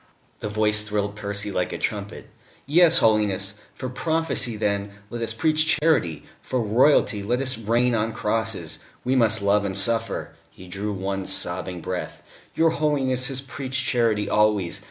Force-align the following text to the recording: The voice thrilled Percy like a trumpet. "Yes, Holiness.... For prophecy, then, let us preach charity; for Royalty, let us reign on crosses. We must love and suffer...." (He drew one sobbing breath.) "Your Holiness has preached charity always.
The 0.39 0.49
voice 0.49 0.81
thrilled 0.83 1.15
Percy 1.15 1.51
like 1.51 1.71
a 1.71 1.77
trumpet. 1.77 2.27
"Yes, 2.65 2.97
Holiness.... 2.97 3.53
For 3.75 3.87
prophecy, 3.87 4.55
then, 4.57 4.89
let 5.11 5.21
us 5.21 5.35
preach 5.35 5.77
charity; 5.79 6.23
for 6.41 6.59
Royalty, 6.59 7.21
let 7.21 7.39
us 7.39 7.55
reign 7.55 7.93
on 7.93 8.11
crosses. 8.11 8.79
We 9.03 9.15
must 9.15 9.43
love 9.43 9.63
and 9.63 9.77
suffer...." 9.77 10.31
(He 10.49 10.67
drew 10.67 10.91
one 10.91 11.27
sobbing 11.27 11.81
breath.) 11.81 12.23
"Your 12.55 12.71
Holiness 12.71 13.27
has 13.27 13.41
preached 13.41 13.85
charity 13.85 14.27
always. 14.27 14.79